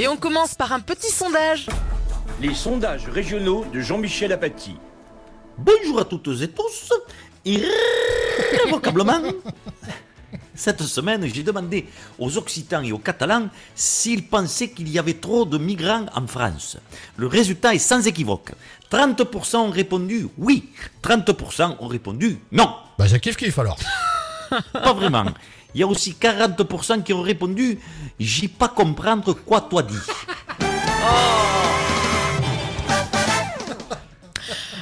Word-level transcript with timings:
Et 0.00 0.08
on 0.08 0.16
commence 0.16 0.54
par 0.54 0.72
un 0.72 0.80
petit 0.80 1.12
sondage. 1.12 1.66
Les 2.40 2.54
sondages 2.54 3.06
régionaux 3.06 3.66
de 3.70 3.80
Jean-Michel 3.80 4.32
Apathy. 4.32 4.78
Bonjour 5.58 6.00
à 6.00 6.06
toutes 6.06 6.40
et 6.40 6.48
tous. 6.48 6.90
Irrévocablement. 7.44 9.20
Cette 10.54 10.80
semaine, 10.84 11.26
j'ai 11.26 11.42
demandé 11.42 11.86
aux 12.18 12.38
Occitans 12.38 12.82
et 12.82 12.92
aux 12.92 12.98
Catalans 12.98 13.50
s'ils 13.74 14.26
pensaient 14.26 14.70
qu'il 14.70 14.88
y 14.88 14.98
avait 14.98 15.20
trop 15.20 15.44
de 15.44 15.58
migrants 15.58 16.06
en 16.14 16.26
France. 16.26 16.78
Le 17.18 17.26
résultat 17.26 17.74
est 17.74 17.78
sans 17.78 18.06
équivoque. 18.06 18.52
30% 18.90 19.56
ont 19.56 19.70
répondu 19.70 20.28
oui, 20.38 20.70
30% 21.02 21.76
ont 21.78 21.88
répondu 21.88 22.38
non. 22.52 22.72
Bah 22.98 23.04
c'est 23.06 23.20
kiff 23.20 23.36
kiff 23.36 23.58
alors. 23.58 23.76
Pas 24.72 24.94
vraiment. 24.94 25.26
Il 25.74 25.80
y 25.80 25.84
a 25.84 25.86
aussi 25.86 26.16
40% 26.20 27.02
qui 27.02 27.12
ont 27.12 27.22
répondu 27.22 27.78
j'ai 28.18 28.48
pas 28.48 28.68
comprendre 28.68 29.32
quoi 29.32 29.62
toi 29.62 29.82
dit. 29.82 29.94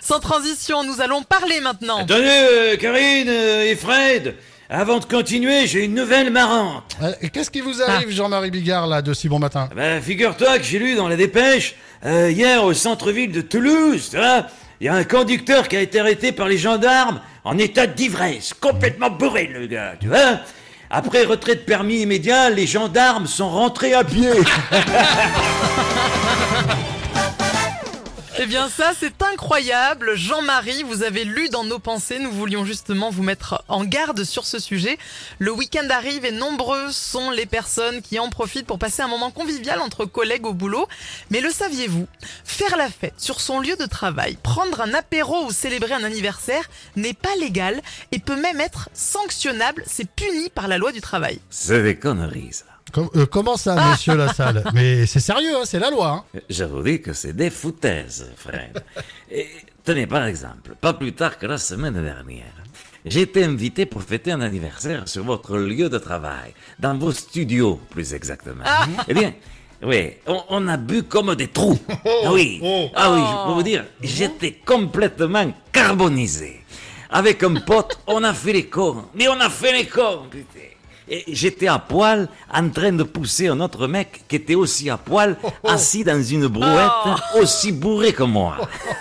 Sans 0.00 0.20
transition, 0.20 0.84
nous 0.84 1.00
allons 1.00 1.22
parler 1.22 1.60
maintenant. 1.60 1.98
Attendez, 1.98 2.24
euh, 2.24 2.76
Karine 2.76 3.28
euh, 3.28 3.70
et 3.70 3.74
Fred, 3.74 4.36
avant 4.68 4.98
de 4.98 5.04
continuer, 5.06 5.66
j'ai 5.66 5.84
une 5.84 5.94
nouvelle 5.94 6.30
marrante. 6.30 6.96
Euh, 7.02 7.12
Qu'est-ce 7.32 7.50
qui 7.50 7.60
vous 7.60 7.82
arrive, 7.82 8.10
Jean-Marie 8.10 8.50
Bigard, 8.50 8.86
là, 8.86 9.02
de 9.02 9.14
si 9.14 9.28
bon 9.28 9.38
matin 9.38 9.68
Ben, 9.74 10.00
figure-toi 10.02 10.58
que 10.58 10.64
j'ai 10.64 10.78
lu 10.78 10.94
dans 10.94 11.08
la 11.08 11.16
dépêche, 11.16 11.74
euh, 12.04 12.30
hier 12.30 12.62
au 12.64 12.74
centre-ville 12.74 13.32
de 13.32 13.40
Toulouse, 13.40 14.08
tu 14.10 14.16
vois, 14.16 14.46
il 14.80 14.86
y 14.86 14.88
a 14.88 14.94
un 14.94 15.04
conducteur 15.04 15.68
qui 15.68 15.76
a 15.76 15.80
été 15.80 15.98
arrêté 16.00 16.32
par 16.32 16.48
les 16.48 16.58
gendarmes 16.58 17.20
en 17.44 17.56
état 17.58 17.86
d'ivresse, 17.86 18.52
complètement 18.54 19.10
bourré 19.10 19.46
le 19.52 19.66
gars, 19.66 19.94
tu 20.00 20.08
vois. 20.08 20.40
Après 20.90 21.24
retrait 21.24 21.56
de 21.56 21.60
permis 21.60 22.00
immédiat, 22.00 22.50
les 22.50 22.66
gendarmes 22.66 23.26
sont 23.26 23.48
rentrés 23.48 23.94
à 23.94 24.04
pied. 24.04 24.30
Eh 28.36 28.46
bien 28.46 28.68
ça, 28.68 28.92
c'est 28.98 29.22
incroyable. 29.22 30.16
Jean-Marie, 30.16 30.82
vous 30.82 31.04
avez 31.04 31.24
lu 31.24 31.48
dans 31.50 31.62
nos 31.62 31.78
pensées, 31.78 32.18
nous 32.18 32.32
voulions 32.32 32.64
justement 32.64 33.08
vous 33.08 33.22
mettre 33.22 33.62
en 33.68 33.84
garde 33.84 34.24
sur 34.24 34.44
ce 34.44 34.58
sujet. 34.58 34.98
Le 35.38 35.52
week-end 35.52 35.88
arrive 35.88 36.24
et 36.24 36.32
nombreuses 36.32 36.96
sont 36.96 37.30
les 37.30 37.46
personnes 37.46 38.02
qui 38.02 38.18
en 38.18 38.30
profitent 38.30 38.66
pour 38.66 38.80
passer 38.80 39.02
un 39.02 39.08
moment 39.08 39.30
convivial 39.30 39.80
entre 39.80 40.04
collègues 40.04 40.46
au 40.46 40.52
boulot. 40.52 40.88
Mais 41.30 41.40
le 41.40 41.50
saviez-vous? 41.50 42.08
Faire 42.54 42.76
la 42.76 42.88
fête 42.88 43.14
sur 43.18 43.40
son 43.40 43.58
lieu 43.58 43.74
de 43.74 43.84
travail, 43.84 44.38
prendre 44.40 44.80
un 44.80 44.94
apéro 44.94 45.44
ou 45.46 45.50
célébrer 45.50 45.92
un 45.92 46.04
anniversaire 46.04 46.62
n'est 46.94 47.12
pas 47.12 47.34
légal 47.40 47.82
et 48.12 48.20
peut 48.20 48.40
même 48.40 48.60
être 48.60 48.90
sanctionnable. 48.94 49.82
C'est 49.88 50.08
puni 50.08 50.50
par 50.50 50.68
la 50.68 50.78
loi 50.78 50.92
du 50.92 51.00
travail. 51.00 51.40
C'est 51.50 51.82
des 51.82 51.96
conneries, 51.98 52.52
ça. 52.52 52.64
Com- 52.92 53.10
euh, 53.16 53.26
Comment 53.26 53.56
ça, 53.56 53.74
monsieur 53.90 54.14
Lassalle? 54.14 54.62
Mais 54.72 55.04
c'est 55.04 55.18
sérieux, 55.18 55.56
hein, 55.56 55.62
c'est 55.64 55.80
la 55.80 55.90
loi. 55.90 56.24
Hein. 56.34 56.40
Je 56.48 56.62
vous 56.62 56.84
dis 56.84 57.02
que 57.02 57.12
c'est 57.12 57.32
des 57.32 57.50
foutaises, 57.50 58.30
frère. 58.36 58.70
Et, 59.32 59.48
tenez, 59.82 60.06
par 60.06 60.24
exemple, 60.24 60.76
pas 60.80 60.92
plus 60.94 61.12
tard 61.12 61.38
que 61.38 61.46
la 61.46 61.58
semaine 61.58 61.94
dernière, 61.94 62.54
j'ai 63.04 63.22
été 63.22 63.44
invité 63.44 63.86
pour 63.86 64.02
fêter 64.02 64.32
un 64.32 64.40
anniversaire 64.40 65.08
sur 65.08 65.24
votre 65.24 65.56
lieu 65.58 65.88
de 65.88 65.98
travail, 65.98 66.54
dans 66.78 66.96
vos 66.96 67.12
studios, 67.12 67.80
plus 67.90 68.14
exactement. 68.14 68.64
Eh 69.08 69.14
bien, 69.14 69.34
oui, 69.82 70.12
on, 70.26 70.42
on 70.48 70.68
a 70.68 70.76
bu 70.76 71.02
comme 71.02 71.34
des 71.34 71.48
trous. 71.48 71.78
Ah 72.24 72.32
oui, 72.32 72.60
ah 72.94 73.12
oui, 73.12 73.20
je 73.20 73.46
peux 73.46 73.52
vous 73.54 73.62
dire, 73.62 73.84
j'étais 74.00 74.52
complètement 74.64 75.52
carbonisé. 75.72 76.60
Avec 77.10 77.42
un 77.42 77.54
pote, 77.56 77.98
on 78.06 78.24
a 78.24 78.32
fait 78.32 78.52
les 78.54 78.66
cons. 78.66 79.04
Mais 79.14 79.28
on 79.28 79.38
a 79.38 79.50
fait 79.50 79.72
les 79.72 79.86
cons, 79.86 80.22
putain. 80.30 80.60
Et 81.08 81.24
j'étais 81.28 81.66
à 81.68 81.78
poil 81.78 82.28
en 82.52 82.68
train 82.70 82.92
de 82.92 83.02
pousser 83.02 83.48
un 83.48 83.60
autre 83.60 83.86
mec 83.86 84.22
qui 84.26 84.36
était 84.36 84.54
aussi 84.54 84.88
à 84.88 84.96
poil, 84.96 85.36
assis 85.66 86.02
dans 86.04 86.22
une 86.22 86.46
brouette, 86.46 86.90
aussi 87.40 87.72
bourré 87.72 88.12
que 88.12 88.22
moi. 88.22 88.56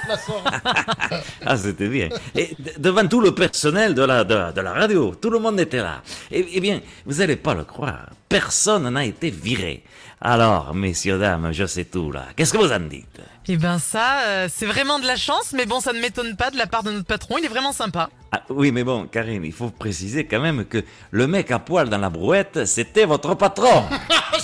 ah, 1.46 1.58
c'était 1.58 1.88
bien. 1.88 2.10
Et 2.36 2.56
de- 2.60 2.74
devant 2.78 3.08
tout 3.08 3.22
le 3.22 3.34
personnel 3.34 3.94
de 3.94 4.04
la, 4.04 4.24
de, 4.24 4.52
de 4.54 4.62
la 4.62 4.74
radio, 4.74 5.16
tout 5.16 5.30
le 5.30 5.40
monde 5.40 5.60
était 5.60 5.78
là. 5.82 6.02
Et, 6.32 6.46
eh 6.54 6.60
bien, 6.60 6.82
vous 7.06 7.16
n'allez 7.20 7.36
pas 7.38 7.54
le 7.54 7.64
croire, 7.64 8.10
personne 8.34 8.90
n'a 8.90 9.06
été 9.06 9.30
viré. 9.30 9.84
Alors, 10.20 10.74
messieurs, 10.74 11.20
dames, 11.20 11.52
je 11.52 11.68
sais 11.68 11.86
tout 11.86 12.12
là. 12.12 12.26
Qu'est-ce 12.36 12.52
que 12.52 12.58
vous 12.58 12.72
en 12.72 12.80
dites? 12.80 13.22
Eh 13.48 13.58
ben 13.58 13.78
ça, 13.78 14.22
euh, 14.22 14.50
c'est 14.52 14.66
vraiment 14.66 14.98
de 14.98 15.06
la 15.06 15.16
chance, 15.16 15.54
mais 15.54 15.68
bon, 15.68 15.80
ça 15.80 15.94
ne 15.94 16.00
m'étonne 16.00 16.36
pas 16.36 16.50
de 16.50 16.58
la 16.58 16.66
part 16.66 16.82
de 16.82 16.90
notre 16.90 17.06
patron, 17.06 17.38
il 17.38 17.46
est 17.46 17.50
vraiment 17.50 17.74
sympa. 17.74 18.10
Ah, 18.32 18.42
oui, 18.50 18.72
mais 18.72 18.84
bon, 18.84 19.06
Karine, 19.06 19.46
il 19.46 19.52
faut 19.52 19.70
préciser 19.70 20.26
quand 20.26 20.40
même 20.40 20.66
que 20.66 20.84
le 21.12 21.28
mec 21.28 21.52
à 21.52 21.60
poil 21.60 21.90
dans 21.90 22.00
la 22.00 22.10
brouette, 22.10 22.66
c'était 22.66 23.06
votre 23.06 23.36
patron. 23.36 23.84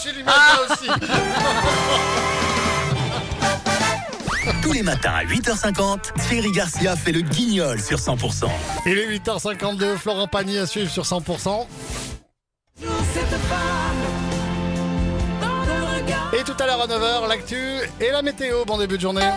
J'ai 0.03 0.11
l'image 0.11 0.35
là 0.35 0.59
aussi. 0.71 0.87
Tous 4.61 4.73
les 4.73 4.83
matins 4.83 5.13
à 5.13 5.25
8h50, 5.25 6.13
Thierry 6.27 6.51
Garcia 6.51 6.95
fait 6.95 7.11
le 7.11 7.21
guignol 7.21 7.79
sur 7.79 7.97
100%. 7.97 8.45
Il 8.85 8.99
est 8.99 9.17
8h52, 9.17 9.97
Florent 9.97 10.27
Pagny 10.27 10.59
à 10.59 10.67
suivre 10.67 10.91
sur 10.91 11.01
100%. 11.03 11.65
Et 16.31 16.43
tout 16.43 16.55
à 16.59 16.65
l'heure 16.65 16.81
à 16.81 16.87
9h, 16.87 17.27
l'actu 17.27 17.57
et 17.99 18.11
la 18.11 18.21
météo. 18.21 18.63
Bon 18.65 18.77
début 18.77 18.97
de 18.97 19.01
journée. 19.01 19.29